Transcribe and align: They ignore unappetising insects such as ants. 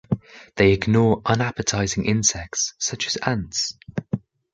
They 0.55 0.71
ignore 0.73 1.21
unappetising 1.27 2.05
insects 2.07 2.73
such 2.79 3.05
as 3.05 3.17
ants. 3.17 3.77